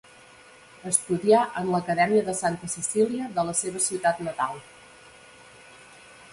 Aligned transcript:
Estudià 0.91 1.41
en 1.61 1.69
l'Acadèmia 1.73 2.25
de 2.31 2.35
Santa 2.41 2.71
Cecília 2.77 3.29
de 3.37 3.47
la 3.51 3.55
seva 3.63 3.85
ciutat 3.91 4.25
natal. 4.29 4.67